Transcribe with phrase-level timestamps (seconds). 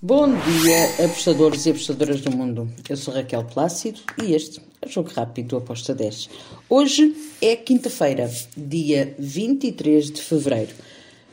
[0.00, 2.70] Bom dia, apostadores e apostadoras do mundo.
[2.88, 6.30] Eu sou Raquel Plácido e este é o Jogo Rápido do Aposta 10.
[6.70, 10.70] Hoje é quinta-feira, dia 23 de fevereiro.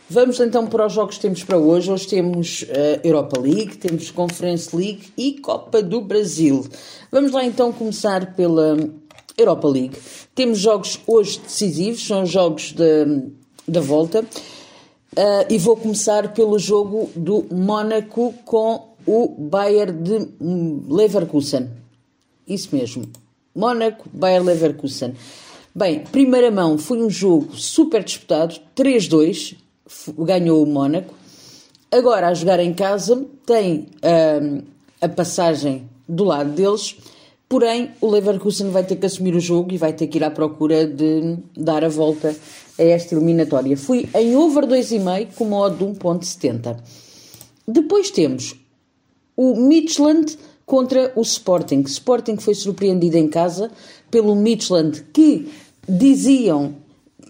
[0.09, 1.91] Vamos então para os jogos que temos para hoje.
[1.91, 2.65] Hoje temos uh,
[3.03, 6.67] Europa League, temos Conference League e Copa do Brasil.
[7.11, 8.77] Vamos lá então começar pela
[9.37, 9.95] Europa League.
[10.33, 12.73] Temos jogos hoje decisivos, são jogos
[13.67, 14.25] da volta.
[15.17, 20.27] Uh, e vou começar pelo jogo do Mónaco com o Bayern de
[20.89, 21.69] Leverkusen.
[22.45, 23.05] Isso mesmo.
[23.55, 25.13] Mónaco, Bayern Leverkusen.
[25.73, 29.55] Bem, primeira mão foi um jogo super disputado, 3-2,
[30.17, 31.13] ganhou o Mónaco.
[31.91, 34.63] Agora, a jogar em casa, tem uh,
[34.99, 36.97] a passagem do lado deles,
[37.55, 40.29] porém o Leverkusen vai ter que assumir o jogo e vai ter que ir à
[40.29, 42.35] procura de dar a volta
[42.77, 43.77] a esta eliminatória.
[43.77, 46.75] Fui em over 2,5 com modo de 1.70.
[47.65, 48.59] Depois temos
[49.37, 51.79] o Midland contra o Sporting.
[51.83, 53.71] Sporting foi surpreendido em casa
[54.11, 55.49] pelo Midland que
[55.87, 56.75] diziam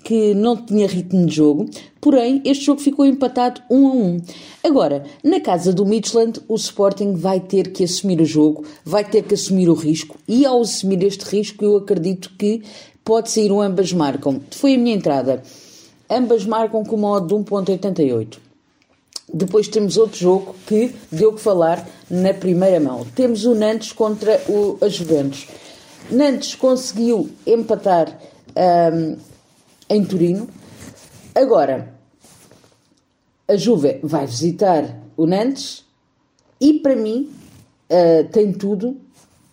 [0.06, 1.68] que não tinha ritmo de jogo,
[2.00, 4.22] porém este jogo ficou empatado 1 a 1.
[4.64, 9.24] Agora, na casa do Midland, o Sporting vai ter que assumir o jogo, vai ter
[9.24, 12.62] que assumir o risco, e ao assumir este risco, eu acredito que
[13.04, 14.40] pode sair um ambas marcam.
[14.52, 15.42] Foi a minha entrada.
[16.08, 18.38] Ambas marcam com modo de 1.88.
[19.34, 23.08] Depois temos outro jogo que deu que falar na primeira mão.
[23.16, 25.48] Temos o Nantes contra o, a Juventus.
[26.12, 28.20] Nantes conseguiu empatar
[28.94, 29.18] um,
[29.90, 30.48] em Turino.
[31.34, 31.94] Agora,
[33.48, 35.86] a Juve vai visitar o Nantes
[36.60, 37.30] e, para mim,
[37.90, 38.98] uh, tem tudo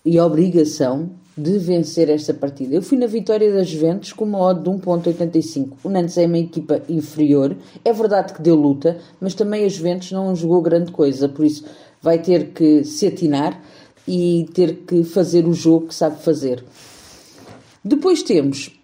[0.05, 2.75] e obrigação de vencer esta partida.
[2.75, 5.71] Eu fui na vitória das Juventus com uma odd de 1.85.
[5.83, 7.57] O Nantes é uma equipa inferior.
[7.85, 11.65] É verdade que deu luta, mas também a Juventus não jogou grande coisa, por isso
[12.01, 13.63] vai ter que se atinar
[14.07, 16.65] e ter que fazer o jogo que sabe fazer.
[17.85, 18.82] Depois temos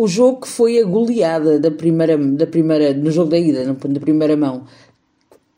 [0.00, 4.00] o jogo que foi a goleada da primeira, da primeira no jogo da ida, da
[4.00, 4.64] primeira mão,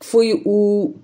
[0.01, 0.95] foi o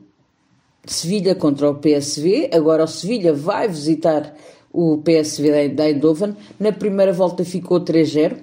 [0.86, 2.50] Sevilha contra o PSV.
[2.52, 4.36] Agora o Sevilha vai visitar
[4.74, 6.36] o PSV da Eindhoven.
[6.60, 8.34] Na primeira volta ficou 3-0.
[8.34, 8.40] Uh,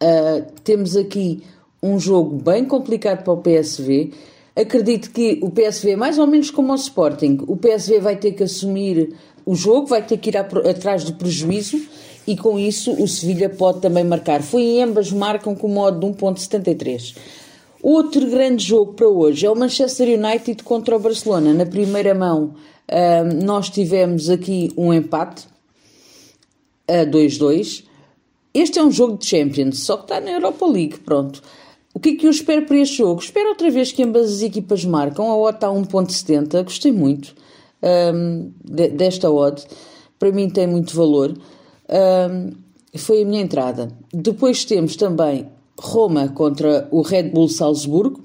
[0.00, 1.42] ah, temos aqui
[1.82, 4.14] um jogo bem complicado para o PSV.
[4.56, 8.44] Acredito que o PSV, mais ou menos como o Sporting, o PSV vai ter que
[8.44, 11.78] assumir o jogo, vai ter que ir atrás do prejuízo
[12.26, 14.42] e com isso o Sevilha pode também marcar.
[14.42, 17.14] Foi em ambas marcam com modo de 1.73.
[17.82, 21.54] Outro grande jogo para hoje é o Manchester United contra o Barcelona.
[21.54, 22.54] Na primeira mão,
[23.44, 25.46] nós tivemos aqui um empate
[26.88, 27.84] a 2-2.
[28.52, 31.42] Este é um jogo de Champions, só que está na Europa League, pronto.
[31.92, 33.20] O que é que eu espero para este jogo?
[33.20, 35.30] Espero outra vez que ambas as equipas marcam.
[35.30, 37.34] A odd está a 1.70, gostei muito
[37.82, 39.62] um, de, desta odd.
[40.18, 41.34] Para mim tem muito valor.
[41.88, 42.52] Um,
[42.96, 43.90] foi a minha entrada.
[44.12, 45.46] Depois temos também
[45.78, 48.22] Roma contra o Red Bull Salzburgo.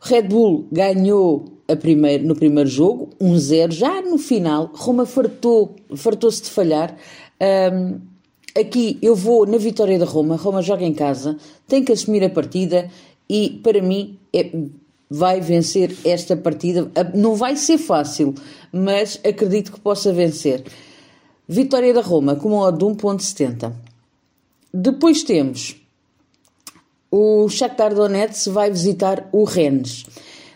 [0.00, 3.72] Red Bull ganhou primeiro, no primeiro jogo, 1-0.
[3.72, 6.96] Já no final, Roma fartou, fartou-se de falhar.
[7.72, 8.00] Um,
[8.58, 10.36] aqui eu vou na vitória da Roma.
[10.36, 12.90] Roma joga em casa, tem que assumir a partida
[13.28, 14.50] e, para mim, é,
[15.08, 16.90] vai vencer esta partida.
[17.14, 18.34] Não vai ser fácil,
[18.72, 20.64] mas acredito que possa vencer.
[21.52, 23.72] Vitória da Roma com uma odd de 1.70.
[24.72, 25.74] Depois temos
[27.10, 30.06] o Shakhtar Donetsk vai visitar o Rennes.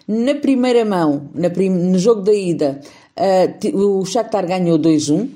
[0.07, 2.81] Na primeira mão, na prim no jogo da ida,
[3.19, 5.31] uh, o Shakhtar ganhou 2-1.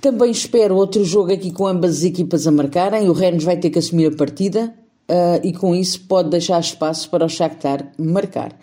[0.00, 3.10] Também espero outro jogo aqui com ambas as equipas a marcarem.
[3.10, 4.74] O Rennes vai ter que assumir a partida
[5.10, 8.58] uh, e com isso pode deixar espaço para o Shakhtar marcar.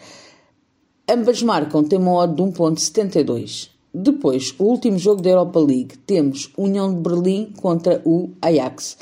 [1.07, 3.77] Ambas marcam, tem uma odd de 1.72.
[3.93, 8.97] Depois, o último jogo da Europa League, temos União de Berlim contra o Ajax.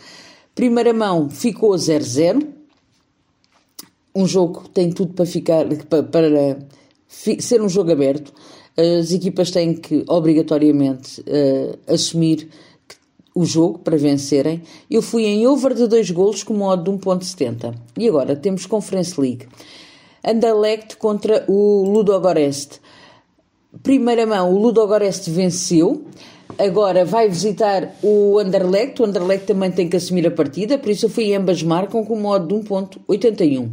[0.55, 2.57] Primeira mão ficou 0-0
[4.17, 6.57] um jogo que tem tudo para ficar para, para
[7.07, 8.33] ser um jogo aberto.
[8.75, 12.49] As equipas têm que obrigatoriamente uh, assumir
[13.35, 14.63] o jogo para vencerem.
[14.89, 17.75] Eu fui em over de dois golos com modo de 1.70.
[17.95, 19.47] E agora temos Conference League.
[20.23, 22.79] Anderlecht contra o Ludogorest.
[23.83, 26.05] Primeira mão, o Ludogorest venceu.
[26.57, 29.01] Agora vai visitar o Anderlecht.
[29.01, 32.15] O Anderlecht também tem que assumir a partida, por isso eu fui ambas marcam com
[32.15, 33.69] modo de 1.81.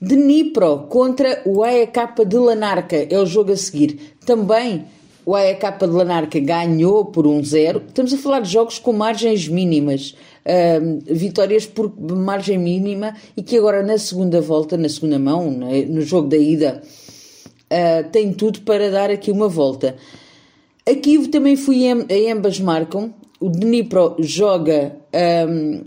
[0.00, 4.16] Dnipro contra o AEK de Lanarca é o jogo a seguir.
[4.24, 4.84] Também
[5.24, 7.82] o AEK de Lanarca ganhou por 1-0.
[7.86, 10.16] Estamos a falar de jogos com margens mínimas.
[10.44, 16.00] uh, vitórias por margem mínima e que agora na segunda volta, na segunda mão, no
[16.00, 16.82] jogo da ida,
[17.70, 19.96] uh, tem tudo para dar aqui uma volta.
[20.88, 23.14] Aqui também fui em, ambas marcam.
[23.38, 24.96] O Dnipro joga,
[25.48, 25.82] um,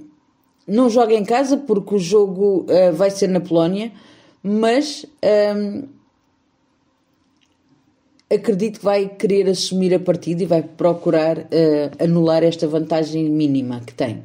[0.67, 3.91] não joga em casa porque o jogo uh, vai ser na Polónia,
[4.41, 5.05] mas
[5.55, 5.83] um,
[8.33, 13.81] acredito que vai querer assumir a partida e vai procurar uh, anular esta vantagem mínima
[13.85, 14.23] que tem.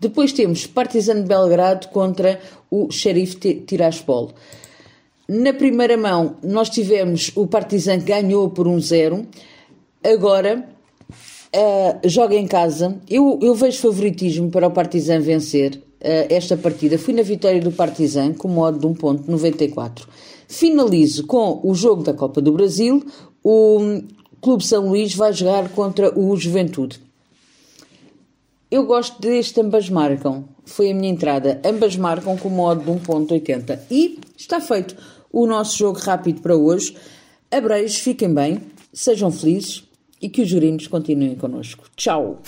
[0.00, 4.34] Depois temos Partizan de Belgrado contra o Sheriff Tiraspol.
[5.28, 9.12] Na primeira mão, nós tivemos o Partizan que ganhou por 1-0.
[9.12, 9.26] Um
[10.04, 10.68] Agora,
[11.54, 12.98] uh, joga em casa.
[13.08, 16.98] Eu, eu vejo favoritismo para o Partizan vencer uh, esta partida.
[16.98, 20.02] Fui na vitória do Partizan com modo de 1.94.
[20.46, 23.02] Finalizo com o jogo da Copa do Brasil.
[23.42, 24.02] O
[24.42, 27.00] Clube São Luís vai jogar contra o Juventude.
[28.74, 30.48] Eu gosto deste ambas marcam.
[30.64, 31.62] Foi a minha entrada.
[31.64, 33.78] Ambas marcam com modo de 1.80.
[33.88, 34.96] E está feito
[35.32, 36.96] o nosso jogo rápido para hoje.
[37.52, 38.60] Abreios, fiquem bem,
[38.92, 39.84] sejam felizes
[40.20, 41.84] e que os jurinos continuem connosco.
[41.94, 42.42] Tchau!